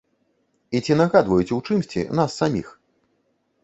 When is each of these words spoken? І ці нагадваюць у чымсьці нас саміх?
І 0.79 0.81
ці 0.87 0.97
нагадваюць 1.03 1.53
у 1.59 1.61
чымсьці 1.67 2.09
нас 2.23 2.37
саміх? 2.43 2.77